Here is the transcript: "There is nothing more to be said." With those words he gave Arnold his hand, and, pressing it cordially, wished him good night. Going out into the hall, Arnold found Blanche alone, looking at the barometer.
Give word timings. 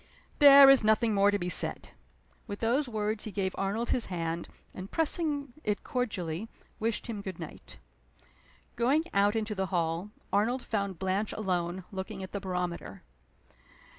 "There 0.39 0.67
is 0.67 0.83
nothing 0.83 1.13
more 1.13 1.29
to 1.29 1.37
be 1.37 1.47
said." 1.47 1.89
With 2.47 2.57
those 2.57 2.89
words 2.89 3.25
he 3.25 3.31
gave 3.31 3.53
Arnold 3.55 3.91
his 3.91 4.07
hand, 4.07 4.49
and, 4.73 4.89
pressing 4.89 5.53
it 5.63 5.83
cordially, 5.83 6.49
wished 6.79 7.05
him 7.05 7.21
good 7.21 7.37
night. 7.37 7.77
Going 8.75 9.03
out 9.13 9.35
into 9.35 9.53
the 9.53 9.67
hall, 9.67 10.09
Arnold 10.33 10.63
found 10.63 10.97
Blanche 10.97 11.33
alone, 11.33 11.83
looking 11.91 12.23
at 12.23 12.31
the 12.31 12.39
barometer. 12.39 13.03